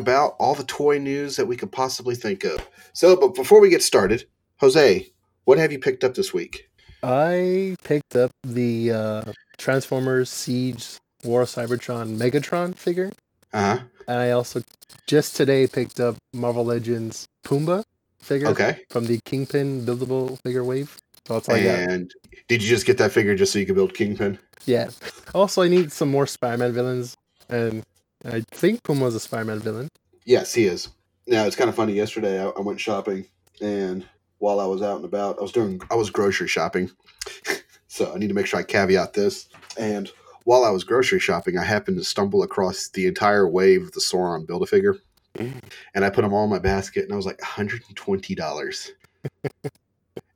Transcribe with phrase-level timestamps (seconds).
[0.00, 2.66] about all the toy news that we could possibly think of.
[2.92, 4.24] So, but before we get started,
[4.58, 5.06] Jose,
[5.44, 6.68] what have you picked up this week?
[7.02, 9.22] I picked up the uh,
[9.58, 13.12] Transformers Siege War Cybertron Megatron figure,
[13.52, 13.84] Uh huh.
[14.08, 14.62] and I also
[15.06, 17.84] just today picked up Marvel Legends Puma
[18.20, 18.80] figure Okay.
[18.90, 20.96] from the Kingpin buildable figure wave.
[21.26, 21.54] So that's all.
[21.56, 22.10] And
[22.48, 24.38] did you just get that figure just so you could build Kingpin?
[24.66, 24.90] Yeah.
[25.34, 27.16] Also, I need some more Spider-Man villains,
[27.48, 27.82] and
[28.24, 29.88] I think Puma's a Spider-Man villain.
[30.24, 30.88] Yes, he is.
[31.26, 31.94] Now it's kind of funny.
[31.94, 33.24] Yesterday, I, I went shopping,
[33.60, 34.06] and
[34.38, 36.90] while I was out and about, I was doing I was grocery shopping.
[37.88, 39.48] so I need to make sure I caveat this.
[39.78, 40.10] And
[40.44, 44.00] while I was grocery shopping, I happened to stumble across the entire wave of the
[44.00, 44.96] Sauron Build a Figure,
[45.36, 45.62] mm.
[45.94, 48.34] and I put them all in my basket, and I was like, hundred and twenty
[48.34, 48.92] dollars.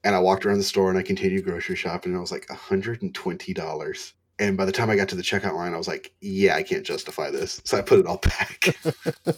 [0.04, 2.48] and I walked around the store and I continued grocery shopping, and I was like,
[2.48, 4.14] hundred and twenty dollars.
[4.38, 6.62] And by the time I got to the checkout line, I was like, yeah, I
[6.62, 7.60] can't justify this.
[7.64, 8.76] So I put it all back.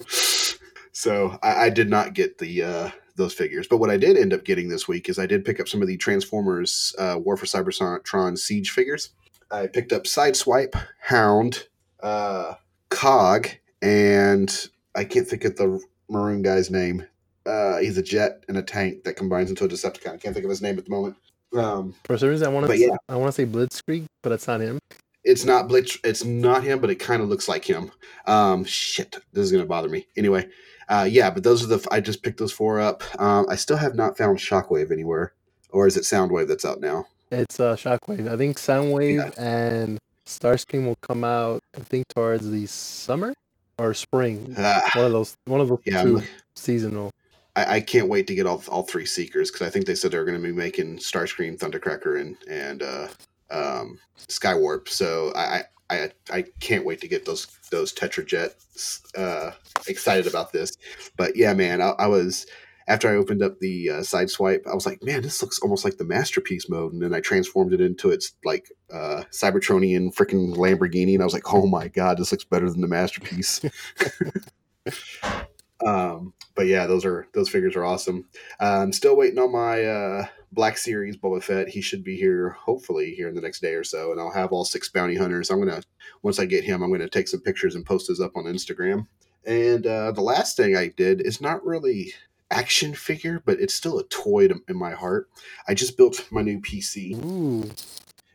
[0.92, 3.68] so I, I did not get the uh, those figures.
[3.68, 5.82] But what I did end up getting this week is I did pick up some
[5.82, 9.10] of the Transformers uh, War for Cybertron Siege figures.
[9.50, 11.66] I picked up Sideswipe, Hound,
[12.02, 12.54] uh,
[12.88, 13.48] Cog,
[13.82, 17.06] and I can't think of the maroon guy's name.
[17.46, 20.14] Uh, he's a jet and a tank that combines into a Decepticon.
[20.14, 21.16] I can't think of his name at the moment.
[21.52, 22.96] Um, For some reason, I want to yeah.
[23.08, 24.78] I want to say Blitzkrieg, but it's not him.
[25.24, 25.98] it's not Blitz.
[26.04, 27.90] It's not him, but it kind of looks like him.
[28.26, 30.06] Um, shit, this is gonna bother me.
[30.16, 30.48] Anyway,
[30.88, 31.86] uh, yeah, but those are the.
[31.90, 33.02] I just picked those four up.
[33.20, 35.32] Um, I still have not found Shockwave anywhere,
[35.70, 37.06] or is it Soundwave that's out now?
[37.32, 38.28] It's uh, Shockwave.
[38.28, 41.60] I think Soundwave and Starscream will come out.
[41.76, 43.34] I think towards the summer
[43.78, 44.54] or spring.
[44.58, 45.36] Ah, One of those.
[45.46, 47.10] One of those yeah, two I'm- seasonal.
[47.56, 50.10] I, I can't wait to get all all three Seekers because I think they said
[50.10, 53.08] they're going to be making Starscream, Thundercracker, and and uh,
[53.50, 54.88] um, Skywarp.
[54.88, 55.64] So I.
[55.92, 59.00] I, I, can't wait to get those those Tetrajets.
[59.18, 59.50] Uh,
[59.88, 60.76] excited about this,
[61.16, 62.46] but yeah, man, I, I was
[62.90, 65.84] after I opened up the uh, side swipe, I was like, man, this looks almost
[65.84, 70.56] like the masterpiece mode, and then I transformed it into its like uh, Cybertronian freaking
[70.56, 73.60] Lamborghini, and I was like, oh my god, this looks better than the masterpiece.
[75.86, 78.26] um, but yeah, those are those figures are awesome.
[78.60, 81.70] I'm still waiting on my uh, Black Series Boba Fett.
[81.70, 84.52] He should be here, hopefully, here in the next day or so, and I'll have
[84.52, 85.48] all six bounty hunters.
[85.48, 85.80] I'm gonna
[86.22, 89.06] once I get him, I'm gonna take some pictures and post those up on Instagram.
[89.46, 92.12] And uh, the last thing I did is not really
[92.50, 95.30] action figure, but it's still a toy to, in my heart.
[95.66, 97.24] I just built my new PC.
[97.24, 97.70] Ooh,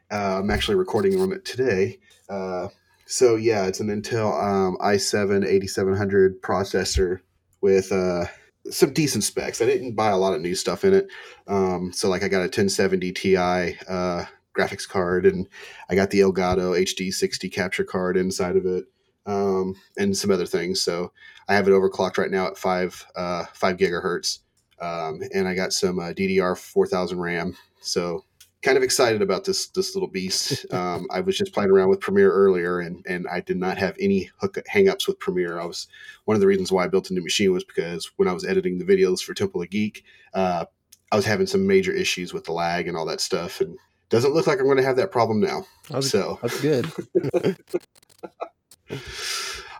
[0.09, 1.99] Uh, I'm actually recording on it today.
[2.27, 2.69] Uh,
[3.05, 7.19] so yeah, it's an Intel um, i7 8700 processor
[7.65, 8.25] with uh,
[8.69, 9.59] some decent specs.
[9.59, 11.07] I didn't buy a lot of new stuff in it.
[11.47, 15.47] Um, so like I got a 1070 Ti uh, graphics card, and
[15.89, 18.85] I got the Elgato HD 60 capture card inside of it,
[19.25, 20.79] um, and some other things.
[20.79, 21.11] So
[21.49, 24.41] I have it overclocked right now at five uh, five gigahertz,
[24.79, 27.57] um, and I got some uh, DDR 4000 RAM.
[27.81, 28.25] So
[28.65, 30.65] kind of excited about this this little beast.
[30.75, 33.95] Um, I was just playing around with Premiere earlier, and and I did not have
[33.99, 35.59] any hook hangups with Premiere.
[35.59, 35.87] I was
[36.25, 38.43] one of the reasons why I built a new machine was because when I was
[38.43, 40.65] editing the videos for Temple of Geek, uh,
[41.11, 43.77] I was having some major issues with the lag and all that stuff, and
[44.09, 45.65] doesn't look like I'm going to have that problem now.
[45.89, 46.91] that's, So, that's good.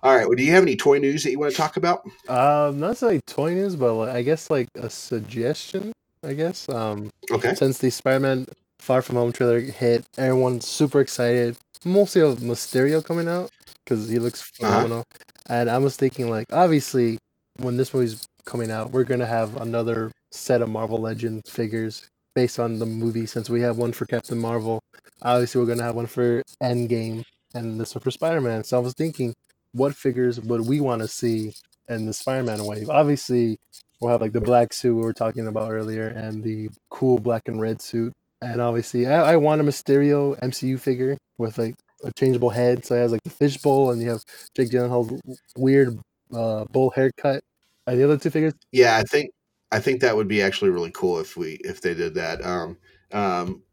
[0.04, 0.28] all right.
[0.28, 2.06] Well, do you have any toy news that you want to talk about?
[2.30, 5.92] Um, not necessarily toy news, but like, I guess like a suggestion.
[6.24, 7.54] I guess um, Okay.
[7.56, 8.48] since the Spider-Man
[8.86, 11.58] Far From Home trailer hit, everyone's super excited.
[11.84, 13.50] Mostly of Mysterio coming out
[13.84, 14.68] because he looks Uh-huh.
[14.68, 15.04] phenomenal.
[15.48, 17.18] And I was thinking, like, obviously,
[17.58, 22.60] when this movie's coming out, we're gonna have another set of Marvel Legends figures based
[22.60, 23.26] on the movie.
[23.26, 24.80] Since we have one for Captain Marvel,
[25.24, 27.24] obviously we're gonna have one for Endgame
[27.56, 28.66] and this one for Spider-Man.
[28.66, 29.34] So I was thinking,
[29.72, 31.54] what figures would we want to see
[31.90, 32.92] in the Spider-Man wave?
[32.92, 33.58] Obviously,
[34.00, 37.48] we'll have like the black suit we were talking about earlier, and the cool black
[37.48, 38.14] and red suit.
[38.42, 42.96] And obviously, I, I want a Mysterio MCU figure with like a changeable head, so
[42.96, 44.24] it has like the fishbowl, and you have
[44.56, 45.22] Jake Gyllenhaal's
[45.58, 46.00] weird
[46.34, 47.44] uh, bull haircut.
[47.88, 49.32] And the other two figures, Yeah, I think
[49.72, 52.44] I think that would be actually really cool if we if they did that.
[52.46, 52.78] Um,
[53.12, 53.64] um,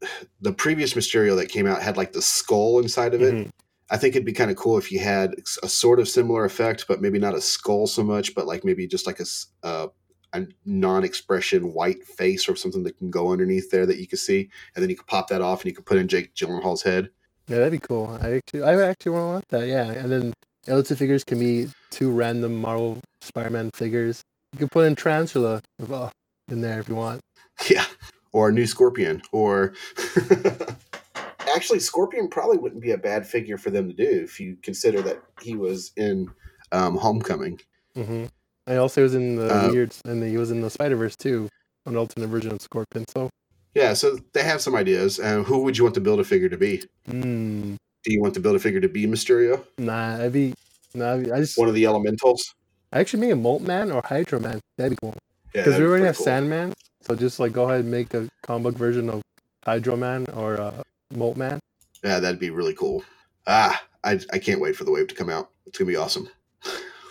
[0.40, 3.34] the previous Mysterio that came out had like the skull inside of it.
[3.34, 3.50] Mhm.
[3.90, 6.86] I think it'd be kind of cool if you had a sort of similar effect,
[6.88, 9.26] but maybe not a skull so much, but like maybe just like a,
[9.62, 9.88] uh,
[10.32, 14.48] a non-expression white face or something that can go underneath there that you can see,
[14.74, 17.10] and then you can pop that off and you can put in Jake Gyllenhaal's head.
[17.48, 18.18] yeah, that'd be cool.
[18.22, 19.66] I actually, I actually want that.
[19.66, 20.32] Yeah, and then
[20.66, 24.22] two figures can be two random Marvel Spider-Man figures.
[24.52, 25.60] You can put in Tarantula
[26.48, 27.20] in there if you want.
[27.68, 27.84] Yeah.
[28.32, 29.20] Or a new Scorpion.
[29.30, 29.74] Or
[31.54, 35.02] actually, Scorpion probably wouldn't be a bad figure for them to do if you consider
[35.02, 36.28] that he was in
[36.72, 37.60] um, Homecoming.
[37.94, 38.24] hmm
[38.66, 41.48] And also was in the Uh, weird, and he was in the Spider Verse too,
[41.86, 43.04] an alternate version of Scorpion.
[43.08, 43.28] So,
[43.74, 45.18] Yeah, so they have some ideas.
[45.18, 46.82] Uh, who would you want the build a figure to be?
[47.08, 49.64] mm, Do you want the build a figure to be Mysterio?
[49.78, 50.54] nah, I'd be,
[50.94, 52.54] nah, I'd be- I just, One of the elementals?
[52.92, 54.60] I actually make a Molt Man or Hydro Man.
[54.76, 55.14] That'd be cool.
[55.54, 56.24] Yeah, Because that'd we already have cool.
[56.26, 59.22] Sandman, so just like go ahead and make a comic book version of
[59.64, 60.82] Hydro Man or uh,
[61.14, 61.58] Molt Man.
[62.04, 63.02] Yeah, that'd be really cool.
[63.46, 65.50] Ah, I, I can't wait for the wave to come out.
[65.66, 66.28] It's gonna be awesome.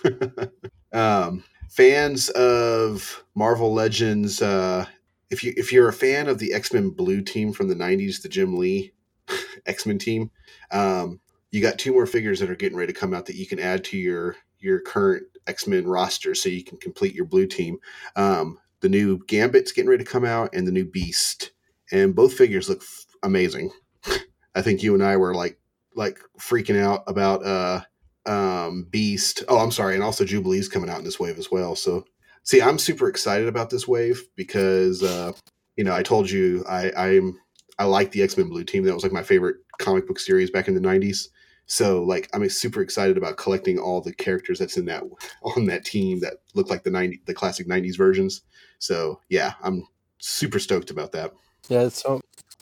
[0.93, 4.85] um, fans of Marvel Legends, uh,
[5.29, 8.21] if you if you're a fan of the X Men Blue team from the '90s,
[8.21, 8.91] the Jim Lee
[9.65, 10.31] X Men team,
[10.71, 11.19] um,
[11.51, 13.59] you got two more figures that are getting ready to come out that you can
[13.59, 17.77] add to your your current X Men roster, so you can complete your blue team.
[18.15, 21.51] Um, the new Gambit's getting ready to come out, and the new Beast,
[21.91, 23.71] and both figures look f- amazing.
[24.55, 25.57] I think you and I were like
[25.95, 27.81] like freaking out about uh
[28.25, 29.43] um Beast.
[29.47, 31.75] Oh, I'm sorry, and also Jubilee's coming out in this wave as well.
[31.75, 32.05] So
[32.43, 35.33] see, I'm super excited about this wave because uh
[35.77, 37.37] you know, I told you I I'm
[37.79, 38.83] I like the X-Men Blue team.
[38.83, 41.29] That was like my favorite comic book series back in the 90s.
[41.65, 45.03] So like I'm super excited about collecting all the characters that's in that
[45.43, 48.41] on that team that look like the 90 the classic 90s versions.
[48.79, 49.87] So yeah, I'm
[50.19, 51.31] super stoked about that.
[51.69, 52.21] Yeah, so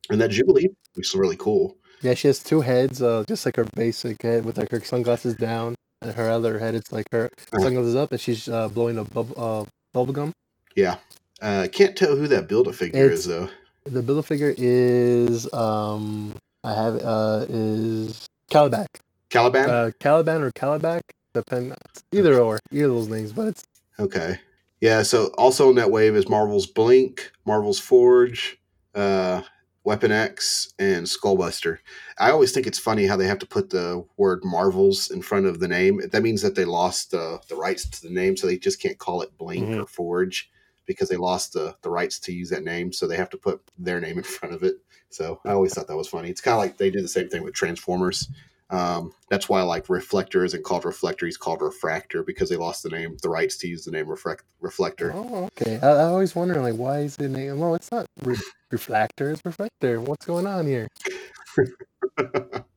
[0.09, 1.77] And that Jubilee looks really cool.
[2.01, 5.35] Yeah, she has two heads, uh, just like her basic head with like her sunglasses
[5.35, 7.59] down, and her other head it's like her Uh-huh.
[7.63, 10.31] sunglasses up, and she's uh, blowing a bub- uh, bubble gum.
[10.75, 10.97] Yeah.
[11.41, 13.49] Uh, can't tell who that build a figure is though.
[13.85, 18.87] The build a figure is um, I have uh is Calibac,
[19.29, 19.69] Caliban?
[19.69, 21.01] uh, Caliban or Calibac,
[21.33, 21.73] depend
[22.13, 23.63] either or either of those names, but it's
[23.99, 24.39] okay.
[24.81, 28.59] Yeah, so also in that wave is Marvel's Blink, Marvel's Forge,
[28.95, 29.41] uh,
[29.83, 31.79] Weapon X, and Skullbuster.
[32.19, 35.45] I always think it's funny how they have to put the word Marvels in front
[35.45, 36.01] of the name.
[36.11, 38.97] That means that they lost the, the rights to the name, so they just can't
[38.97, 39.83] call it Blink Mhm.
[39.83, 40.51] or Forge
[40.85, 43.61] because they lost the, the rights to use that name, so they have to put
[43.77, 44.75] their name in front of it.
[45.09, 46.29] So I always thought that was funny.
[46.29, 48.29] It's kind of like they did the same thing with Transformers.
[48.71, 52.89] Um, that's why like Reflector isn't called Reflector; he's called Refractor because they lost the
[52.89, 55.11] name, the rights to use the name Reflect, Reflector.
[55.13, 55.79] oh okay.
[55.81, 57.59] I, I always wonder like why is the name?
[57.59, 58.37] Well, it's not re-
[58.71, 59.99] reflector, it's reflector.
[60.01, 60.87] What's going on here?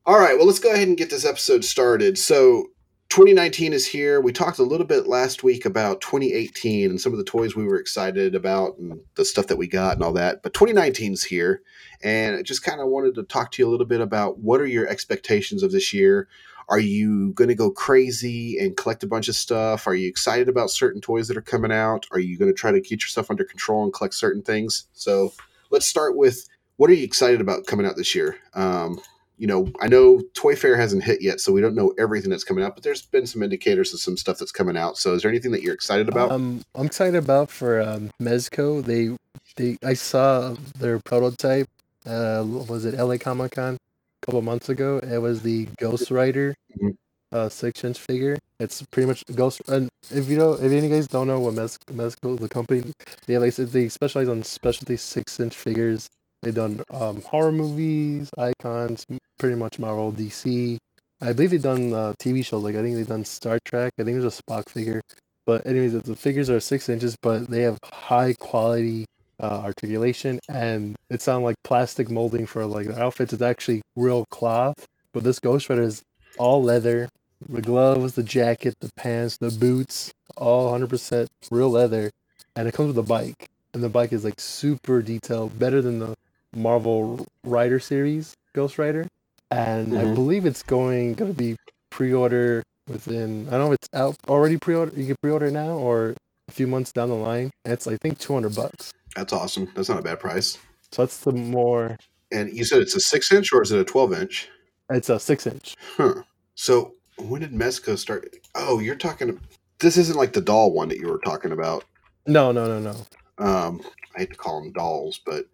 [0.05, 2.17] All right, well, let's go ahead and get this episode started.
[2.17, 2.67] So,
[3.13, 4.19] 2019 is here.
[4.19, 7.63] We talked a little bit last week about 2018 and some of the toys we
[7.63, 10.41] were excited about and the stuff that we got and all that.
[10.41, 11.61] But 2019 is here,
[12.01, 14.59] and I just kind of wanted to talk to you a little bit about what
[14.59, 16.27] are your expectations of this year?
[16.69, 19.85] Are you going to go crazy and collect a bunch of stuff?
[19.85, 22.07] Are you excited about certain toys that are coming out?
[22.13, 24.85] Are you going to try to keep yourself under control and collect certain things?
[24.93, 25.33] So,
[25.69, 28.37] let's start with what are you excited about coming out this year?
[28.55, 28.99] Um,
[29.43, 32.45] you know, I know Toy Fair hasn't hit yet, so we don't know everything that's
[32.45, 34.97] coming out, but there's been some indicators of some stuff that's coming out.
[34.97, 36.31] So, is there anything that you're excited about?
[36.31, 38.81] Um, I'm excited about for um, Mezco.
[38.81, 39.17] They,
[39.57, 41.67] they, I saw their prototype.
[42.05, 44.99] Uh, was it LA Comic Con a couple months ago?
[44.99, 46.95] It was the Ghost Rider, Mhm.
[47.33, 48.37] uh, six inch figure.
[48.61, 49.61] It's pretty much Ghost.
[49.67, 52.93] And if you know, if any guys don't know what Mez, Mezco, is the company,
[53.27, 56.07] they like they specialize on specialty six inch figures.
[56.43, 59.05] They've done um, horror movies, icons,
[59.39, 60.77] pretty much Marvel, DC.
[61.21, 62.63] I believe they've done uh, TV shows.
[62.63, 63.93] Like I think they've done Star Trek.
[63.97, 65.01] I think there's a Spock figure.
[65.45, 69.05] But anyways, the figures are six inches, but they have high quality
[69.41, 73.33] uh, articulation, and it sounds like plastic molding for like the outfits.
[73.33, 76.01] It's actually real cloth, but this Ghost Rider is
[76.37, 77.09] all leather.
[77.47, 82.09] The gloves, the jacket, the pants, the boots, all 100% real leather,
[82.55, 83.49] and it comes with a bike.
[83.73, 86.15] And the bike is like super detailed, better than the
[86.55, 89.07] Marvel Rider series Ghost Rider.
[89.51, 90.15] And I Mhm.
[90.15, 91.55] believe it's going going to be
[91.91, 93.47] pre-order within.
[93.47, 94.91] I don't know if it's out already pre-order.
[94.99, 96.15] You can pre-order now or
[96.47, 97.51] a few months down the line.
[97.65, 98.91] It's I think 200 bucks.
[99.15, 99.69] that's awesome.
[99.75, 100.57] That's not a bad price.
[100.91, 101.97] So that's the more.
[102.31, 104.49] And you said it's a six inch or is it a 12 inch?
[104.89, 105.75] It's a six inch.
[105.97, 106.23] Huh.
[106.55, 108.35] So, when did Mezco start?
[108.55, 109.39] Oh, you're talking.
[109.79, 111.83] This isn't like the doll one that you were talking about.
[112.25, 112.95] No, no, no, no.
[113.43, 113.81] um
[114.15, 115.45] i hate to call them dolls but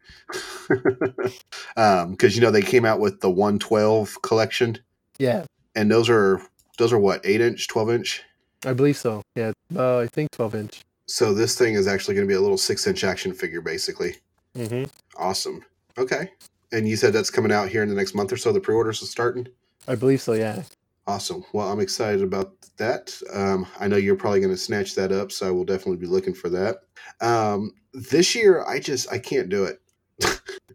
[1.77, 4.77] um because you know they came out with the 112 collection
[5.17, 6.41] Yeah, and those are
[6.77, 8.23] those are what 8 inch 12 inch
[8.65, 9.21] I believe so.
[9.35, 10.81] Yeah, uh, I think 12 inch.
[11.07, 14.15] so this thing is actually going to be a little 6 inch action figure basically
[14.57, 14.85] Mm-hmm.
[15.17, 15.63] awesome
[15.97, 16.31] okay
[16.71, 19.01] and you said that's coming out here in the next month or so the pre-orders
[19.03, 19.47] are starting
[19.87, 20.33] I believe so.
[20.33, 20.63] Yeah.
[21.07, 21.43] Awesome.
[21.53, 23.19] Well, I'm excited about that.
[23.33, 26.05] Um, I know you're probably going to snatch that up, so I will definitely be
[26.05, 26.81] looking for that.
[27.19, 29.81] Um, this year, I just I can't do it.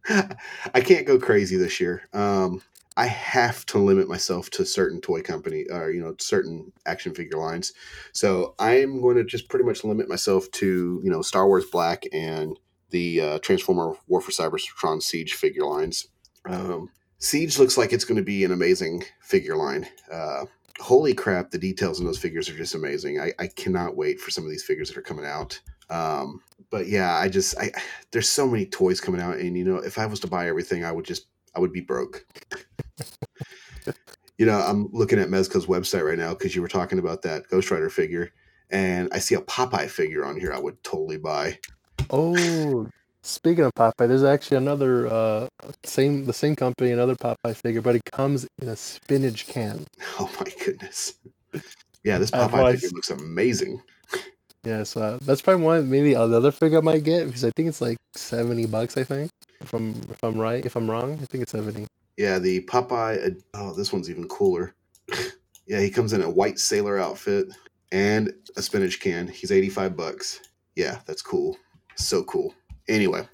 [0.75, 2.03] I can't go crazy this year.
[2.13, 2.63] Um,
[2.97, 7.39] I have to limit myself to certain toy company or you know certain action figure
[7.39, 7.73] lines.
[8.13, 12.05] So I'm going to just pretty much limit myself to you know Star Wars Black
[12.13, 12.59] and
[12.91, 16.09] the uh, Transformer War for Cybertron Siege figure lines.
[16.45, 16.91] Um,
[17.25, 19.89] Siege looks like it's going to be an amazing figure line.
[20.13, 20.45] Uh,
[20.79, 23.19] holy crap, the details in those figures are just amazing.
[23.19, 25.59] I, I cannot wait for some of these figures that are coming out.
[25.89, 27.71] Um, but yeah, I just I
[28.11, 30.85] there's so many toys coming out, and you know, if I was to buy everything,
[30.85, 32.27] I would just I would be broke.
[34.39, 37.49] you know, I'm looking at Mezco's website right now because you were talking about that
[37.49, 38.33] Ghost Rider figure,
[38.69, 40.53] and I see a Popeye figure on here.
[40.53, 41.59] I would totally buy.
[42.11, 42.87] Oh,
[43.25, 45.49] speaking of Popeye, there's actually another uh
[45.85, 49.87] same the same company, another Popeye figure, but it comes in a spinach can.
[50.21, 51.15] Oh my goodness.
[52.05, 53.83] Yeah, this Popeye figure looks amazing.
[54.65, 57.69] Yeah, so uh, that's probably one maybe another figure I might get because I think
[57.69, 58.97] it's like seventy bucks.
[58.97, 61.87] I think if I'm if I'm right, if I'm wrong, I think it's seventy.
[62.19, 63.27] Yeah, the Popeye.
[63.27, 64.75] uh, Oh, this one's even cooler.
[65.69, 67.49] yeah, he comes in a white sailor outfit
[67.93, 69.29] and a spinach can.
[69.29, 70.41] He's 85 bucks.
[70.77, 71.59] Yeah, that's cool.
[71.97, 72.55] So cool.
[72.89, 73.27] Anyway.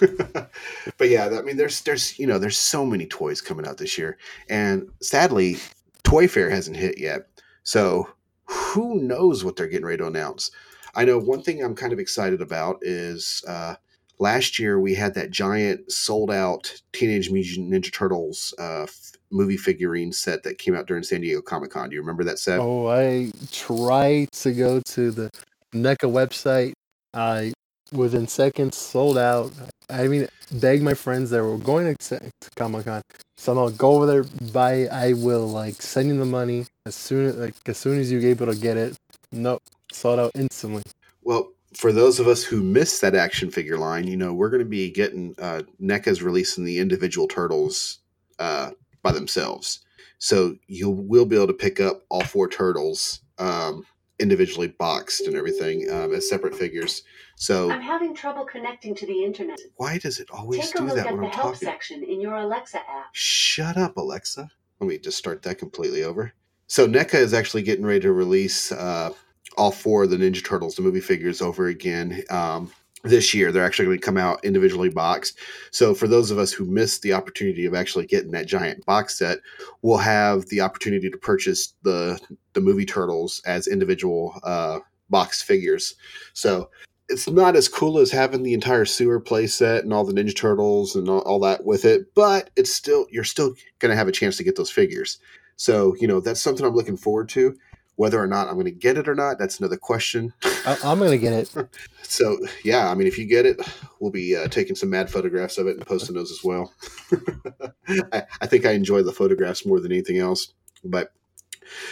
[0.00, 3.96] but yeah, I mean there's there's you know, there's so many toys coming out this
[3.96, 4.18] year
[4.48, 5.56] and sadly
[6.02, 7.28] Toy Fair hasn't hit yet.
[7.62, 8.08] So,
[8.46, 10.50] who knows what they're getting ready to announce.
[10.94, 13.76] I know one thing I'm kind of excited about is uh
[14.18, 19.56] last year we had that giant sold out Teenage Mutant Ninja Turtles uh, f- movie
[19.56, 21.90] figurine set that came out during San Diego Comic Con.
[21.90, 22.60] Do you remember that set?
[22.60, 25.30] Oh, I tried to go to the
[25.74, 26.72] NECA website.
[27.14, 27.52] I
[27.92, 29.52] within seconds sold out.
[29.90, 33.02] I mean, begged my friends that were going to, to Comic Con.
[33.36, 34.86] Somehow go over there, buy.
[34.86, 38.46] I will like send you the money as soon like as soon as you're able
[38.46, 38.96] to get it.
[39.32, 40.82] Nope, sold out instantly.
[41.22, 44.62] Well, for those of us who missed that action figure line, you know, we're going
[44.62, 47.98] to be getting uh, NECA's releasing the individual turtles
[48.38, 48.70] uh,
[49.02, 49.80] by themselves.
[50.18, 53.84] So you will be able to pick up all four turtles um,
[54.22, 57.02] individually boxed and everything um, as separate figures.
[57.36, 59.58] So I'm having trouble connecting to the internet.
[59.76, 61.66] why does it always Take a do look that at when the I'm help talking?
[61.68, 63.08] section in your Alexa app.
[63.12, 64.48] Shut up, Alexa.
[64.80, 66.32] Let me just start that completely over.
[66.68, 69.10] So NECA is actually getting ready to release uh,
[69.58, 72.70] all four of the Ninja Turtles, the movie figures, over again um,
[73.04, 73.50] this year.
[73.50, 75.38] They're actually going to come out individually boxed.
[75.70, 79.18] So for those of us who missed the opportunity of actually getting that giant box
[79.18, 79.38] set,
[79.82, 82.20] we'll have the opportunity to purchase the
[82.52, 84.80] the movie Turtles as individual uh,
[85.10, 85.94] box figures.
[86.32, 86.70] So
[87.08, 90.34] it's not as cool as having the entire sewer play set and all the Ninja
[90.34, 94.08] Turtles and all, all that with it, but it's still you're still going to have
[94.08, 95.18] a chance to get those figures.
[95.56, 97.56] So you know that's something I'm looking forward to.
[97.96, 100.32] Whether or not I'm going to get it or not, that's another question.
[100.44, 101.54] I, I'm gonna get it.
[102.02, 103.58] So yeah, I mean, if you get it,
[103.98, 106.74] we'll be uh, taking some mad photographs of it and posting those as well.
[108.12, 110.52] I, I think I enjoy the photographs more than anything else.
[110.84, 111.12] But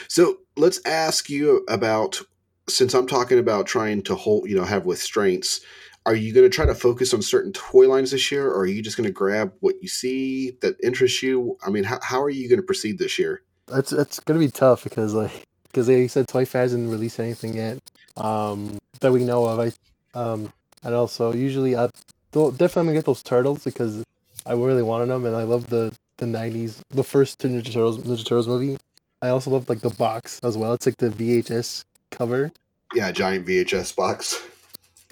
[0.09, 2.21] so let's ask you about
[2.69, 5.61] since I'm talking about trying to hold, you know, have restraints.
[6.05, 8.67] Are you going to try to focus on certain toy lines this year, or are
[8.67, 11.57] you just going to grab what you see that interests you?
[11.65, 13.43] I mean, how, how are you going to proceed this year?
[13.71, 17.55] That's it's gonna be tough because like because they said Toy Fair hasn't released anything
[17.55, 17.79] yet
[18.17, 19.61] um, that we know of.
[19.61, 19.73] I
[20.19, 21.89] um, and also usually I
[22.33, 24.05] definitely gonna get those turtles because
[24.47, 28.25] I really wanted them and I love the the '90s the first Ninja Turtles Ninja
[28.25, 28.79] Turtles movie.
[29.23, 30.73] I also love like the box as well.
[30.73, 32.53] It's like the VHS cover.
[32.95, 34.43] Yeah, giant VHS box.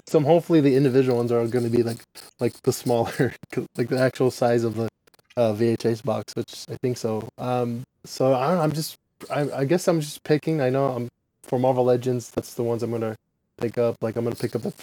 [0.05, 1.99] Some hopefully the individual ones are going to be like
[2.39, 3.33] like the smaller
[3.77, 4.89] like the actual size of the
[5.37, 7.29] uh, VHS box, which I think so.
[7.37, 8.97] Um, so I don't, know, I'm just
[9.29, 10.61] I, I guess I'm just picking.
[10.61, 11.09] I know I'm
[11.43, 12.29] for Marvel Legends.
[12.31, 13.15] That's the ones I'm gonna
[13.59, 13.97] pick up.
[14.01, 14.73] Like I'm gonna pick up the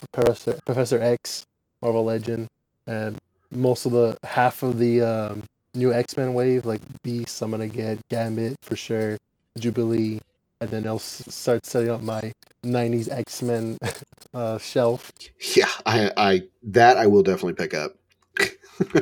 [0.64, 1.46] Professor X
[1.82, 2.48] Marvel Legend
[2.86, 3.18] and
[3.50, 5.42] most of the half of the um,
[5.74, 7.42] new X Men wave, like Beast.
[7.42, 9.16] I'm gonna get Gambit for sure,
[9.58, 10.20] Jubilee,
[10.60, 12.32] and then I'll start setting up my
[12.64, 13.78] '90s X Men
[14.34, 15.12] uh, shelf.
[15.56, 17.92] Yeah, I, I that I will definitely pick up.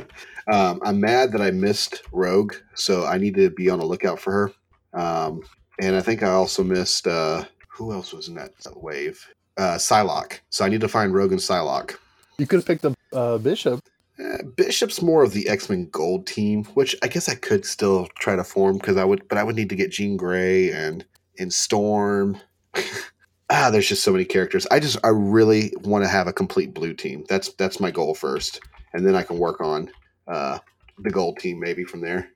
[0.53, 4.21] um, I'm mad that I missed Rogue, so I need to be on the lookout
[4.21, 4.53] for her.
[4.95, 5.43] Um,
[5.81, 9.27] and I think I also missed uh, who else was in that wave?
[9.57, 10.41] Uh, Psylocke.
[10.51, 11.97] So I need to find Rogue and Psylocke.
[12.39, 13.81] You could have picked up uh, Bishop.
[14.19, 18.09] Eh, Bishop's more of the X Men Gold team, which I guess I could still
[18.19, 21.05] try to form because I would, but I would need to get Jean Grey and
[21.39, 22.39] and Storm.
[23.51, 24.67] ah, there's just so many characters.
[24.71, 27.25] I just I really want to have a complete blue team.
[27.29, 28.61] That's that's my goal first,
[28.93, 29.91] and then I can work on
[30.29, 30.59] uh,
[30.99, 32.29] the gold team maybe from there.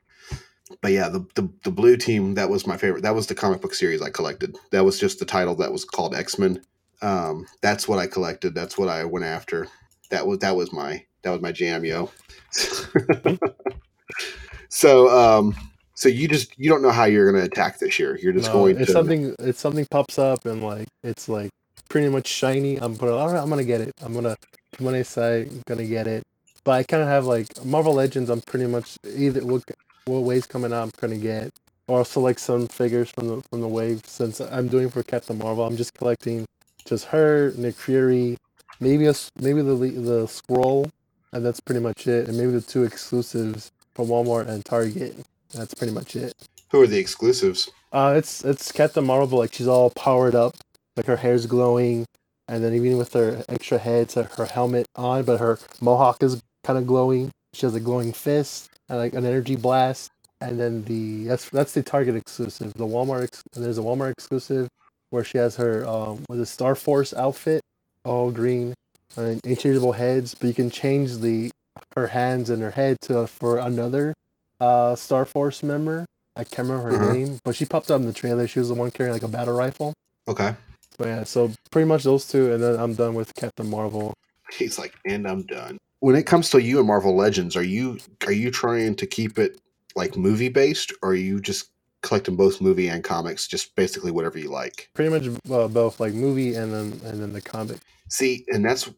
[0.83, 3.03] But yeah, the, the the blue team that was my favorite.
[3.03, 4.57] That was the comic book series I collected.
[4.71, 6.63] That was just the title that was called X Men.
[7.03, 8.55] Um, that's what I collected.
[8.55, 9.69] That's what I went after.
[10.11, 12.11] That was that was my that was my jam, yo.
[14.69, 15.55] so um,
[15.95, 18.19] so you just you don't know how you're going to attack this year.
[18.23, 21.51] You're just No, going if to something if something pops up and like it's like
[21.89, 23.93] pretty much shiny, I'm put all right, I'm gonna get it.
[24.03, 24.37] I'm gonna
[24.79, 26.23] when I say I'm gonna get it.
[26.65, 28.31] But I kind of have like Marvel Legends.
[28.31, 29.41] I'm pretty much either
[30.09, 30.85] what wave's coming out.
[30.85, 31.53] I'm gonna get,
[31.89, 34.03] or I'll select some figures from the from the wave.
[34.07, 36.47] Since I'm doing for Captain Marvel, I'm just collecting
[36.87, 38.39] just her, Nick Fury,
[38.81, 40.91] maybe a maybe the the scroll,
[41.33, 42.29] and that's pretty much it.
[42.29, 45.17] And maybe the two exclusives from Walmart and Target.
[45.55, 46.35] That's pretty much it.
[46.73, 47.71] who are the exclusives?
[47.93, 50.57] Uh, it's it's Captain Marvel, like she's all powered up,
[50.97, 52.07] like her hair's glowing,
[52.49, 56.43] and then even with her extra head, her, her helmet on, but her mohawk is
[56.65, 57.33] kind of glowing.
[57.55, 61.83] She has a glowing fist like an energy blast, and then the that's that's the
[61.83, 62.73] Target exclusive.
[62.75, 64.69] The Walmart ex- and there's a Walmart exclusive
[65.11, 67.61] where she has her um was it Star Force outfit,
[68.05, 68.75] all green,
[69.17, 71.51] and interchangeable heads, but you can change the
[71.97, 74.15] her hands and her head to for another
[74.61, 76.05] uh Star Force member.
[76.37, 77.13] I can't remember her Mhm.
[77.13, 78.47] name, but she popped up in the trailer.
[78.47, 79.93] She was the one carrying like a battle rifle.
[80.29, 80.55] Okay,
[80.99, 84.15] But yeah, so pretty much those two, and then I'm done with Captain Marvel.
[84.57, 85.79] he's like, and I'm done.
[86.01, 89.39] When it comes to you and Marvel Legends, are you are you trying to keep
[89.39, 89.61] it
[89.97, 91.71] like movie based, or are you just
[92.03, 94.91] collecting both movie and comics, just basically whatever you like?
[94.95, 97.79] Pretty much uh, both like movie and then and then the comic.
[98.11, 98.89] See, and that's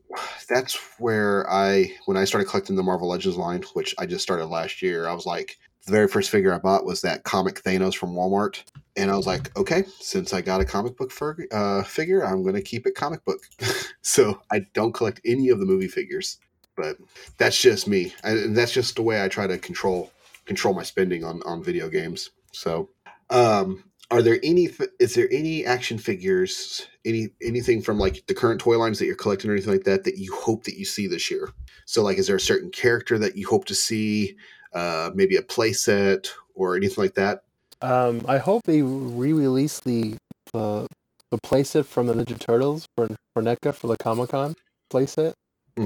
[0.49, 4.47] that's where I when I started collecting the Marvel Legends line, which I just started
[4.47, 7.95] last year, I was like the very first figure I bought was that comic Thanos
[7.95, 8.63] from Walmart,
[8.97, 12.43] and I was like, okay, since I got a comic book fig- uh, figure, I'm
[12.43, 13.41] going to keep it comic book.
[14.03, 16.39] so I don't collect any of the movie figures,
[16.81, 16.97] but
[17.39, 20.11] that's just me, and that's just the way I try to control
[20.47, 22.31] control my spending on on video games.
[22.53, 22.89] So,
[23.31, 28.61] um, are there any is there any action figures any anything from like the current
[28.61, 31.07] toy lines that you're collecting or anything like that that you hope that you see
[31.07, 31.49] this year
[31.87, 34.37] so like is there a certain character that you hope to see
[34.75, 37.43] uh maybe a playset or anything like that
[37.83, 40.17] Um, I hope they re-release the
[40.53, 40.87] the
[41.31, 44.55] the playset from the Ninja Turtles for for NECA for the Comic Con
[44.93, 45.33] playset.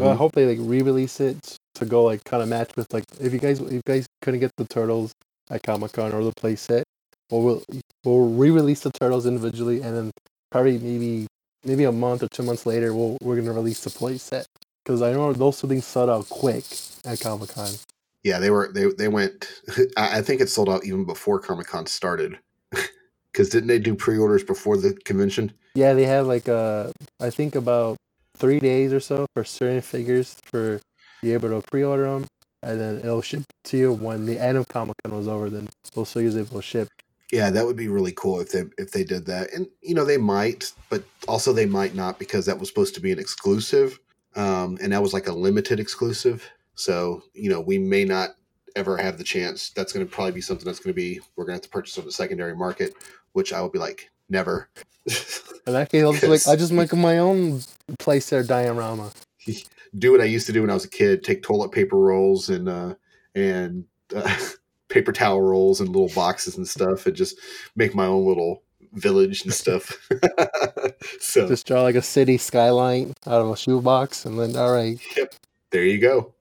[0.01, 3.05] Well, I hope they like re-release it to go like kind of match with like
[3.21, 5.13] if you guys if you guys couldn't get the turtles
[5.51, 6.83] at Comic Con or the playset,
[7.31, 7.63] well we'll
[8.05, 10.11] we'll re-release the turtles individually and then
[10.51, 11.27] probably maybe
[11.65, 14.45] maybe a month or two months later we'll we're gonna release the playset
[14.85, 16.65] because I know those two things sold out quick
[17.05, 17.71] at Comic Con.
[18.23, 19.49] yeah they were they they went
[19.97, 22.39] i think it sold out even before comic-con started.
[23.33, 25.53] Because didn't they do pre-orders before the convention?
[25.75, 27.97] Yeah, they had like uh I think about
[28.37, 30.81] three days or so for certain figures for
[31.23, 32.27] be able to pre-order them,
[32.63, 35.51] and then it'll ship to you when the end of Comic Con was over.
[35.51, 36.89] Then those figures will ship.
[37.33, 40.05] yeah that would be really cool if they if they did that and you know
[40.05, 43.99] they might but also they might not because that was supposed to be an exclusive
[44.37, 48.31] um and that was like a limited exclusive so you know we may not
[48.77, 51.45] ever have the chance that's going to probably be something that's going to be we're
[51.47, 52.95] going to have to purchase on the secondary market
[53.33, 54.69] which i will be like never
[55.67, 56.47] In that case, I'll just like.
[56.47, 57.61] I just make my own
[57.99, 59.13] place there diorama.
[59.99, 62.49] do what i used to do when i was a kid take toilet paper rolls
[62.49, 62.93] and uh
[63.37, 63.85] and
[64.17, 64.37] uh,
[64.89, 67.39] paper towel rolls and little boxes and stuff and just
[67.77, 68.63] make my own little
[68.95, 70.09] village and stuff
[71.21, 74.99] so Just draw like a city skyline out of a shoebox, and then all right,
[75.17, 75.35] Yep,
[75.71, 76.35] there you go.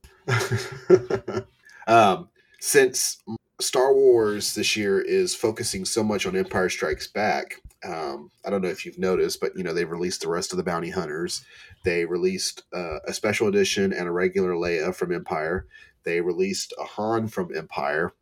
[1.87, 3.17] um, since
[3.59, 8.61] Star Wars this year is focusing so much on Empire Strikes Back, um, I don't
[8.61, 11.45] know if you've noticed, but you know they've released the rest of the bounty hunters.
[11.83, 15.65] They released uh, a special edition and a regular Leia from Empire.
[16.03, 18.13] They released a Han from Empire.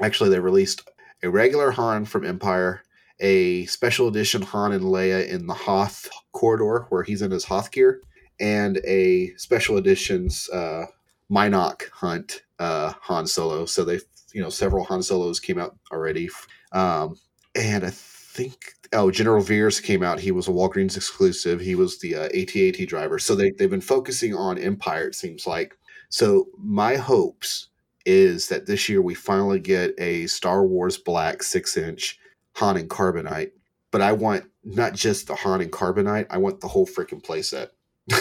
[0.00, 0.88] Actually, they released
[1.22, 2.82] a regular Han from Empire,
[3.18, 7.70] a special edition Han and Leia in the Hoth corridor where he's in his Hoth
[7.70, 8.00] gear,
[8.38, 10.86] and a special editions uh,
[11.30, 13.66] Mynock hunt uh, Han Solo.
[13.66, 14.00] So they,
[14.32, 16.30] you know, several Han Solos came out already,
[16.72, 17.16] um,
[17.54, 20.20] and I think oh General Veers came out.
[20.20, 21.60] He was a Walgreens exclusive.
[21.60, 23.18] He was the uh, AT-AT driver.
[23.18, 25.08] So they they've been focusing on Empire.
[25.08, 25.76] It seems like.
[26.08, 27.68] So my hopes
[28.06, 32.18] is that this year we finally get a Star Wars Black six inch
[32.56, 33.52] Han and Carbonite.
[33.92, 36.26] But I want not just the Han and Carbonite.
[36.30, 37.68] I want the whole freaking playset.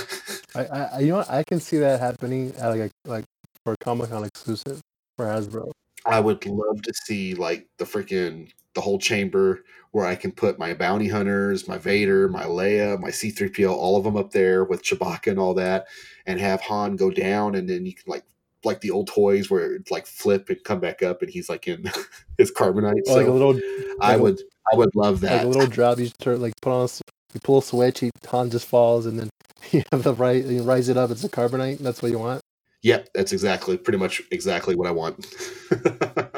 [0.56, 1.30] I, I I- you know what?
[1.30, 3.26] I can see that happening at like like
[3.66, 4.82] for Comic Con exclusive
[5.18, 5.72] for Hasbro.
[6.06, 10.60] I would love to see like the freaking the whole chamber where I can put
[10.60, 14.84] my bounty hunters, my Vader, my Leia, my C3PO, all of them up there with
[14.84, 15.88] Chewbacca and all that,
[16.28, 18.24] and have Han go down, and then you can like
[18.66, 21.68] like the old toys where it's like flip and come back up, and he's like
[21.68, 21.84] in
[22.38, 23.02] his carbonite.
[23.08, 23.60] Or like a little,
[24.02, 25.38] I like a- would I would love that.
[25.38, 25.98] like a little drop.
[25.98, 26.90] You turn like put on, a
[27.34, 29.30] you pull a switch, he Han just falls, and then
[29.72, 31.10] you have the right, you rise it up.
[31.10, 31.80] It's a carbonite.
[31.80, 32.42] That's what you want.
[32.82, 35.26] Yep, that's exactly pretty much exactly what I want.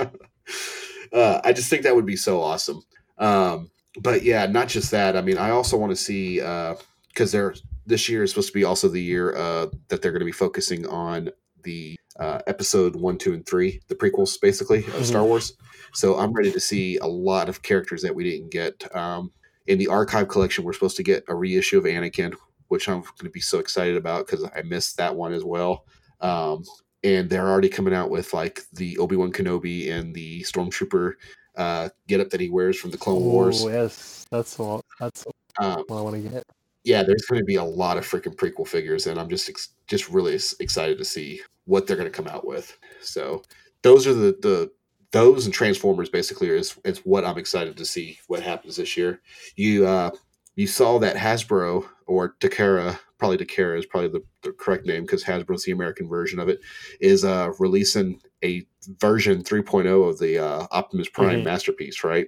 [1.13, 2.81] uh, I just think that would be so awesome.
[3.17, 3.69] Um,
[4.01, 5.17] but yeah, not just that.
[5.17, 7.53] I mean, I also want to see because they're
[7.85, 10.31] this year is supposed to be also the year uh, that they're going to be
[10.31, 11.29] focusing on
[11.63, 15.27] the uh, episode one, two, and three, the prequels basically of Star Mhm.
[15.27, 15.53] Wars.
[15.93, 19.31] So I'm ready to see a lot of characters that we didn't get um,
[19.67, 20.63] in the archive collection.
[20.63, 22.33] We're supposed to get a reissue of Anakin,
[22.67, 25.85] which I'm going to be so excited about because I missed that one as well.
[26.21, 26.63] Um,
[27.03, 31.13] and they're already coming out with like the Obi Wan Kenobi and the Stormtrooper
[31.57, 33.63] uh, getup that he wears from the Clone Wars.
[33.63, 35.25] Oh yes, that's what that's
[35.59, 36.43] Um, what I want to get.
[36.83, 39.75] yeah, there's going to be a lot of freaking prequel figures, and I'm just ex-
[39.87, 42.77] just really excited to see what they're going to come out with.
[43.01, 43.43] So
[43.83, 44.71] those are the the
[45.11, 49.21] those and Transformers basically is is what I'm excited to see what happens this year.
[49.55, 50.11] You uh
[50.55, 55.23] you saw that Hasbro or Takara, probably Takara is probably the, the correct name because
[55.23, 56.59] Hasbro's the American version of it,
[56.99, 58.65] is uh releasing a
[58.99, 61.45] version 3.0 of the uh, Optimus Prime Mhm.
[61.45, 62.03] masterpiece.
[62.03, 62.27] Right,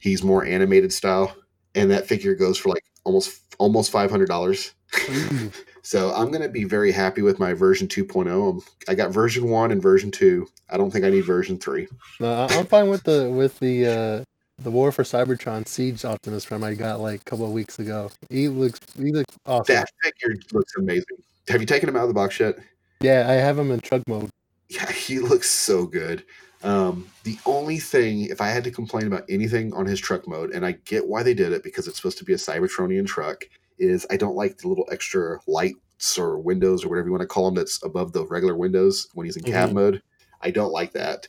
[0.00, 1.36] he's more animated style,
[1.74, 4.72] and that figure goes for like almost almost five hundred dollars.
[5.10, 5.50] Ooh.
[5.82, 8.26] So I'm gonna be very happy with my version 2.0.
[8.26, 10.48] Um, I got version one and version two.
[10.68, 11.86] I don't think I need version three.
[12.18, 14.24] No, I- I'm fine with the with the uh
[14.64, 18.10] the War for Cybertron Siege Optimus Prime I got like a couple of weeks ago.
[18.30, 19.74] He looks he looks awesome.
[19.74, 21.18] That figure looks amazing.
[21.48, 22.58] Have you taken him out of the box yet?
[23.00, 24.30] Yeah, I have him in truck mode.
[24.68, 26.24] Yeah, he looks so good.
[26.64, 30.50] Um, the only thing, if I had to complain about anything on his truck mode,
[30.50, 33.44] and I get why they did it because it's supposed to be a Cybertronian truck,
[33.78, 37.28] is I don't like the little extra lights or windows or whatever you want to
[37.28, 39.74] call them that's above the regular windows when he's in cab Mhm.
[39.74, 40.02] mode.
[40.40, 41.28] I don't like that.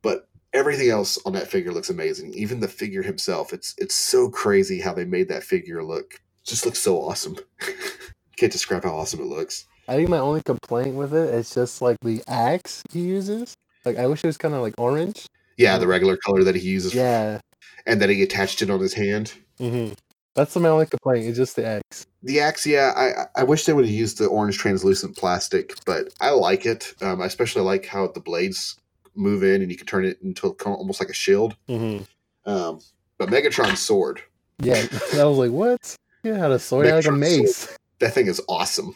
[0.00, 2.32] But everything else on that figure looks amazing.
[2.34, 6.20] Even the figure himself, it's it's so crazy how they made that figure look.
[6.44, 7.36] Just looks so awesome.
[8.36, 9.66] Can't describe how awesome it looks.
[9.88, 13.54] I think my only complaint with it is just like the axe he uses.
[13.84, 15.26] Like I wish it was kind of like orange.
[15.56, 17.40] Yeah, the regular color that he uses Yeah.
[17.86, 19.32] and that he attached it on his hand.
[19.60, 19.94] Mm-hmm.
[20.34, 21.26] That's my only complaint.
[21.26, 22.06] It's just the axe.
[22.22, 26.08] The axe, yeah, I I wish they would have used the orange translucent plastic, but
[26.20, 26.94] I like it.
[27.02, 28.76] Um, I especially like how the blades
[29.14, 31.54] move in and you can turn it into almost like a shield.
[31.68, 32.04] Mm-hmm.
[32.50, 32.80] Um,
[33.18, 34.22] but Megatron's sword,
[34.62, 35.96] Yeah, I was like, what?
[36.22, 37.76] Yeah, had a sword like a mace.
[37.98, 38.94] that thing is awesome.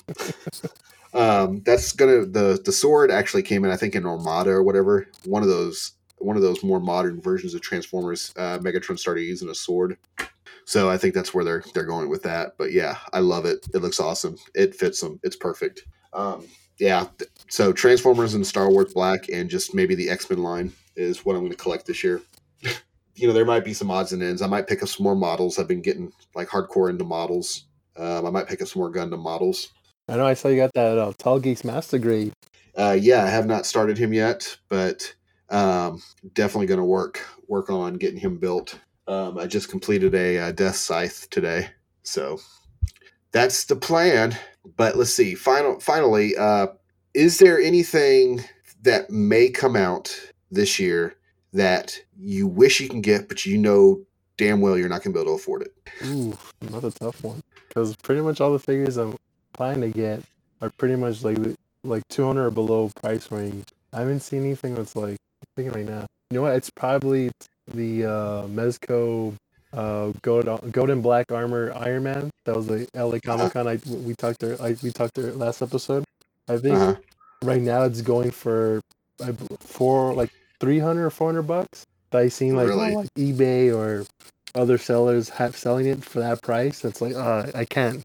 [1.15, 5.09] um, that's gonna the the sword actually came in, I think, in Armada or whatever.
[5.25, 8.33] One of those one of those more modern versions of Transformers.
[8.37, 9.99] Uh, Megatron started using a sword.
[10.65, 12.57] So I think that's where they're they're going with that.
[12.59, 13.67] But yeah, I love it.
[13.75, 14.37] It looks awesome.
[14.55, 15.21] It fits them.
[15.23, 15.85] It's perfect.
[16.13, 16.47] Um,
[16.79, 17.07] yeah.
[17.49, 21.35] So Transformers and Star Wars Black and just maybe the X Men line is what
[21.35, 22.21] I'm going to collect this year.
[23.17, 24.43] You know, there might be some odds and ends.
[24.43, 25.59] I might pick up some more models.
[25.59, 27.65] I've been getting like hardcore into models.
[27.97, 29.69] Um, I might pick up some more Gundam models.
[30.09, 30.27] I know.
[30.27, 32.33] I saw you got that uh, Tallgeese Master Grade.
[32.77, 35.15] Uh, yeah, I have not started him yet, but
[35.49, 36.03] um,
[36.35, 38.79] definitely going to work work on getting him built.
[39.09, 41.69] Um, I just completed a, uh Death Scythe today,
[42.03, 42.39] so
[43.33, 44.37] that's the plan.
[44.77, 45.35] But let's see.
[45.35, 46.69] Final, finally, uh,
[47.15, 48.45] is there anything
[48.83, 50.15] that may come out
[50.51, 51.17] this year
[51.53, 54.03] that you wish you can get, but you know
[54.37, 55.73] damn well you're not going to be able to afford it?
[56.07, 57.41] Ooh, another tough one.
[57.69, 59.17] Because pretty much all the figures I'm
[59.55, 60.23] planning to get
[60.61, 61.39] are pretty much like
[61.85, 63.65] like 200 or below price range.
[63.93, 66.07] I haven't seen anything that's like I'm thinking right now.
[66.31, 66.55] You know what?
[66.57, 67.31] It's probably
[67.73, 69.35] the uh, Mezco
[69.73, 72.31] uh, gold gold and black armor Iron Man.
[72.45, 73.69] That was the LA Comic Con.
[73.69, 74.61] I we talked there.
[74.61, 76.05] I, we talked there last episode.
[76.49, 76.97] I think Uh-huh.
[77.43, 78.81] right now it's going for
[79.25, 80.31] I, for like
[80.61, 81.87] 300 or 400 bucks.
[82.13, 82.95] I seen like Really?
[82.95, 84.07] like eBay or
[84.55, 86.83] other sellers have selling it for that price.
[86.85, 88.03] It's like uh, I can't.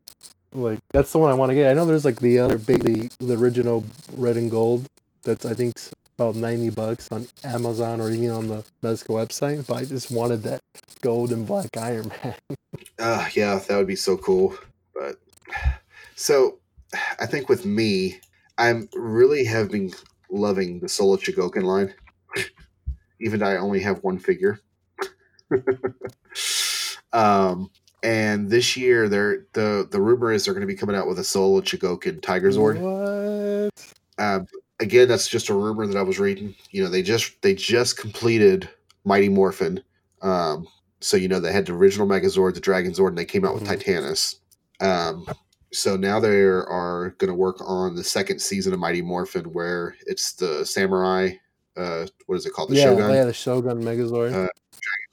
[0.54, 1.72] Like that's the one I want to get.
[1.72, 3.86] I know there's like the other big the, the original
[4.18, 4.86] red and gold.
[5.24, 5.76] That's I think
[6.18, 9.66] about 90 bucks on Amazon or even on the Mezco website.
[9.66, 10.62] But I just wanted that
[11.02, 12.36] gold and black Iron Man.
[13.00, 14.56] Uh, yeah, that would be so cool.
[14.94, 15.16] But
[16.16, 16.58] so
[17.20, 18.20] I think with me,
[18.58, 19.94] I'm really have been
[20.30, 21.94] loving the Soul of Chogokin line,
[23.20, 24.60] even though I only have one figure.
[27.14, 27.70] um,
[28.04, 31.20] and this year, they're the the rumor is they're going to be coming out with
[31.20, 32.80] a Soul of Chogokin Tiger Zord.
[32.80, 33.72] What?
[34.18, 34.48] Um,
[34.80, 36.56] again, that's just a rumor that I was reading.
[36.72, 38.70] You know, they just they just completed
[39.06, 39.84] Mighty Morphin.
[40.22, 40.68] Um,
[41.00, 43.54] so you know they had the original Megazord, the Dragon Zord, and they came out
[43.54, 43.80] with Mhm.
[43.80, 44.36] Titanus.
[44.80, 45.26] Um,
[45.74, 49.96] so now they are going to work on the second season of Mighty Morphin, where
[50.06, 51.32] it's the samurai.
[51.76, 52.70] Uh, what is it called?
[52.70, 53.14] The yeah, Shogun.
[53.14, 54.34] yeah, the Shogun Megazord.
[54.34, 54.48] Uh,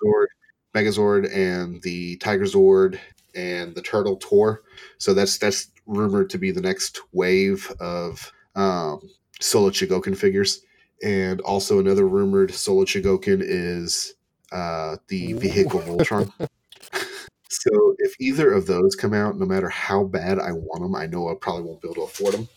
[0.05, 0.27] Megazord,
[0.75, 2.99] Megazord, and the Tiger Zord
[3.35, 4.63] and the Turtle Tor.
[4.99, 9.01] So that's that's rumored to be the next wave of um,
[9.41, 10.63] Soul of Chogokin figures.
[11.03, 14.15] And also another rumored Soul of Chogokin is
[14.51, 16.33] uh, the vehicle Voltron.
[17.49, 21.07] so if either of those come out, no matter how bad I want them, I
[21.07, 22.49] know I probably won't be able to afford them.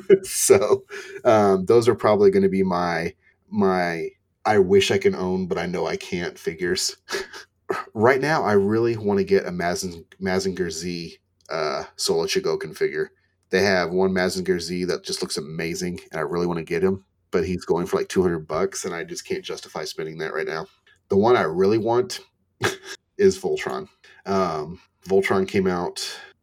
[0.22, 0.84] so
[1.24, 3.14] um, those are probably going to be my
[3.50, 4.08] my
[4.44, 6.96] I wish I can own, but I know I can't figures.
[7.94, 11.16] right now, I really want to get a Mazin, Mazinger Z
[11.50, 13.12] uh, Soul of Chogokin figure.
[13.50, 16.82] They have one Mazinger Z that just looks amazing, and I really want to get
[16.82, 20.34] him, but he's going for like 200 bucks, and I just can't justify spending that
[20.34, 20.66] right now.
[21.08, 22.20] The one I really want
[23.18, 23.88] is Voltron.
[24.26, 26.02] Um, Voltron came out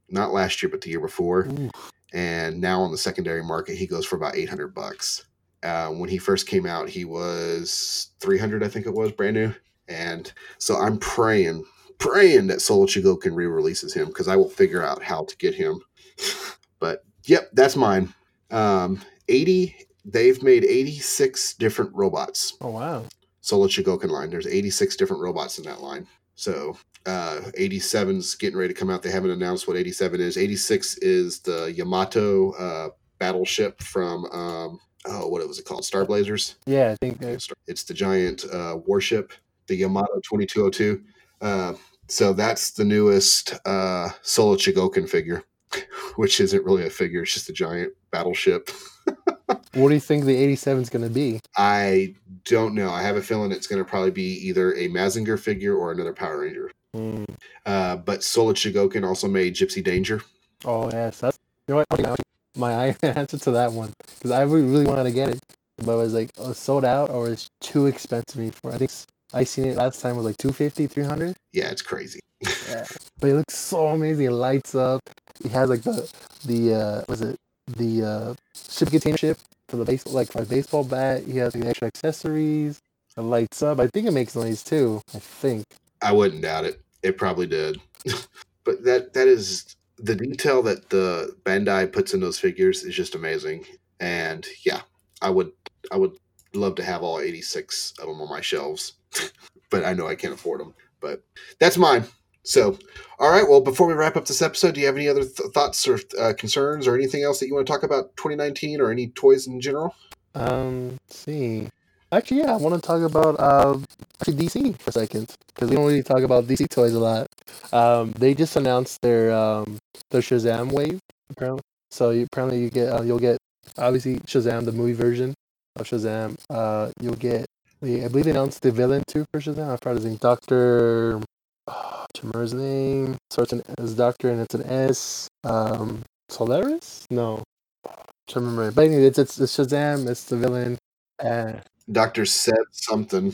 [0.09, 1.71] not last year, but the year before Ooh.
[2.13, 5.25] And now on the secondary market he goes for about 800 bucks
[5.63, 9.53] uh, when he first came out he was 300 i think it was brand new
[9.89, 11.63] and so i'm praying
[11.97, 15.53] praying that soul of chogokin re-releases him because i will figure out how to get
[15.53, 15.81] him
[16.79, 18.13] but yep that's mine
[18.51, 23.05] um, 80 they've made 86 different robots Oh wow.
[23.41, 24.29] Soul of Chogokin line.
[24.29, 26.07] There's 86 different robots in that line.
[26.35, 26.77] So
[27.09, 29.01] uh, 87's getting ready to come out.
[29.01, 30.37] They haven't announced what 87 is.
[30.37, 35.85] 86 is the Yamato uh, battleship from um, oh, what was it called?
[35.85, 36.55] Star Blazers.
[36.65, 37.21] Yeah, I think
[37.67, 39.33] It's the giant uh, warship,
[39.67, 41.03] the Yamato 2202.
[41.41, 41.73] Uh,
[42.07, 45.43] so that's the newest uh, Soul of Chogokin figure,
[46.15, 47.23] which isn't really a figure.
[47.23, 48.69] It's just a giant battleship.
[49.73, 51.39] what do you think the 87 is going to be?
[51.57, 52.89] I don't know.
[52.89, 56.13] I have a feeling it's going to probably be either a Mazinger figure or another
[56.13, 56.71] Power Ranger.
[56.93, 57.25] Hmm.
[57.65, 60.21] Uh, but Soul of Chogokin also made Gipsy Danger.
[60.65, 62.19] Oh yes, that's you know what
[62.57, 65.39] my answer to that one because I really, wanted to get it,
[65.77, 68.73] but it was like oh, sold out or it's too expensive for.
[68.73, 68.91] I think
[69.33, 71.35] I seen it last time was like 250, 300.
[71.53, 72.19] Yeah, it's crazy.
[72.69, 72.85] Yeah,
[73.19, 74.27] but it looks so amazing.
[74.27, 75.01] It lights up.
[75.43, 76.09] It has like the
[76.45, 80.45] the uh, was it the uh, ship container ship for the base like for a
[80.45, 81.23] baseball bat.
[81.23, 82.79] He has like, the extra accessories.
[83.17, 83.79] It lights up.
[83.79, 85.01] I think it makes noise too.
[85.15, 85.65] I think.
[86.01, 86.81] I wouldn't doubt it.
[87.03, 87.79] It probably did.
[88.63, 93.15] but that that is the detail that the Bandai puts in those figures is just
[93.15, 93.65] amazing.
[93.99, 94.81] And yeah,
[95.21, 95.51] I would
[95.91, 96.13] I would
[96.53, 98.93] love to have all 86 of them on my shelves.
[99.69, 100.73] but I know I can't afford them.
[101.01, 101.23] But
[101.59, 102.05] that's mine.
[102.43, 102.77] So,
[103.19, 103.47] all right.
[103.47, 105.99] Well, before we wrap up this episode, do you have any other th- thoughts or
[106.19, 109.47] uh, concerns or anything else that you want to talk about 2019 or any toys
[109.47, 109.93] in general?
[110.35, 111.69] Um, see.
[112.11, 113.77] Actually, yeah, I want to talk about uh,
[114.19, 117.27] actually DC for a second because we don't really talk about DC toys a lot.
[117.71, 119.77] Um, they just announced their um
[120.11, 121.61] their Shazam wave apparently.
[121.91, 123.37] So you, apparently you get uh, you'll get
[123.77, 125.33] obviously Shazam the movie version
[125.75, 126.37] of Shazam.
[126.49, 127.45] Uh, you'll get
[127.81, 129.71] I believe they announced the villain too for Shazam.
[129.71, 131.21] I forgot his name, Doctor.
[131.67, 132.05] Oh,
[132.53, 135.27] name starts as Doctor and it's an S.
[135.43, 137.05] Um, Solaris?
[137.09, 137.43] No,
[137.85, 137.91] I
[138.27, 138.71] can't remember.
[138.71, 140.07] But anyway, it's, it's it's Shazam.
[140.09, 140.77] It's the villain.
[141.19, 143.33] And Doctor said something.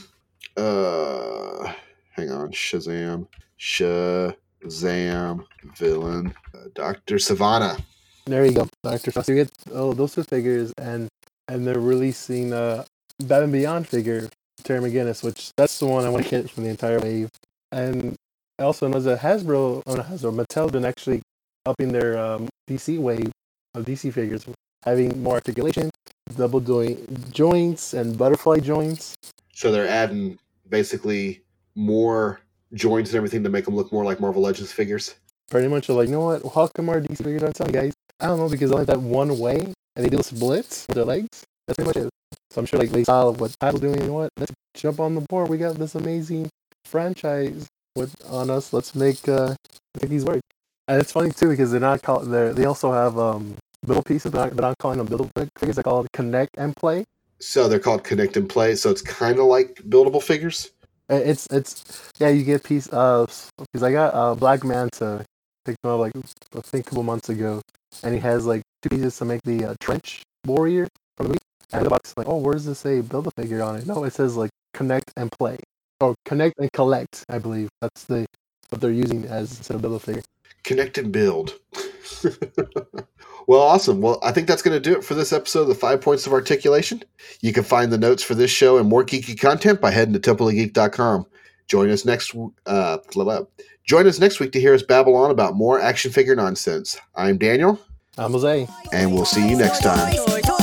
[0.58, 1.74] Uh,
[2.12, 2.52] hang on.
[2.52, 3.28] Shazam.
[3.60, 5.46] Shazam
[5.78, 6.34] villain.
[6.54, 7.82] Uh, Doctor Sivana.
[8.26, 9.30] there you go, Doctor Frost.
[9.30, 11.08] You get oh those two figures, and
[11.48, 12.86] and they're releasing uh
[13.20, 14.30] Batman Beyond figure
[14.64, 17.30] Terry McGinnis, which that's the one I want to get from the entire wave.
[17.72, 18.16] And
[18.60, 21.22] I also know that Hasbro, oh not Hasbro, Mattel been actually
[21.66, 23.32] upping their um, DC wave
[23.74, 24.46] of DC figures,
[24.84, 25.90] having more articulation,
[26.36, 29.16] double joint joints, and butterfly joints.
[29.54, 30.40] So they're adding
[30.70, 31.44] basically
[31.76, 32.42] more
[32.74, 35.16] joints and everything to make them look more like Marvel Legends figures.
[35.50, 36.42] pretty much like, you know what?
[36.54, 37.94] How come our DC figures aren't selling, guys?
[38.20, 41.06] I don't know because they only that one way and they do splits with their
[41.06, 41.44] legs.
[41.68, 42.10] That's pretty much it.
[42.52, 44.00] So I'm sure like they saw what Title's doing.
[44.02, 44.30] You know what?
[44.38, 45.50] Let's jump on the board.
[45.50, 46.50] We got this amazing
[46.86, 48.72] franchise with on us.
[48.72, 49.56] Let's make uh
[50.02, 50.42] make these work.
[50.88, 54.34] And it's funny too because they're not call they they also have um little pieces.
[54.34, 55.76] Not, they're calling them build figures.
[55.76, 57.06] They're called connect and play.
[57.46, 58.76] So they're called Connect and Play.
[58.76, 60.72] So it's kind of like buildable figures.
[61.12, 62.30] Uh, It's it's yeah.
[62.30, 65.26] You get piece of because I got uh, Black Manta
[65.66, 67.62] picked him up like I think a couple months ago,
[68.04, 71.38] and he has like two pieces to make the uh, trench warrior from the.
[71.74, 73.88] And the box is like, oh, where does this say build a figure on it?
[73.88, 75.58] No, it says like connect and play,
[76.02, 77.26] or connect and collect.
[77.30, 78.26] I believe that's the
[78.70, 80.24] what they're using as instead of build a figure.
[80.64, 81.60] Connect and build.
[83.48, 84.02] well, awesome.
[84.02, 86.26] Well, I think that's going to do it for this episode of the Five Points
[86.28, 87.04] of Articulation.
[87.42, 90.20] You can find the notes for this show and more geeky content by heading to
[90.20, 91.26] templeofgeek.com.
[91.68, 92.36] Join us next.
[92.66, 93.42] Uh, blah, blah.
[93.86, 96.98] join us next week to hear us babble on about more action figure nonsense.
[97.16, 97.80] I'm Daniel,
[98.18, 98.68] I'm Jose.
[98.94, 100.14] and we'll see you next time.
[100.16, 100.55] Toys, toys,